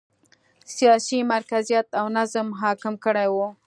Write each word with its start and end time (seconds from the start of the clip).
سیاسي 0.75 1.17
مرکزیت 1.33 1.87
او 1.99 2.05
نظم 2.17 2.47
حاکم 2.61 2.93
کړی 3.03 3.27
و. 3.33 3.35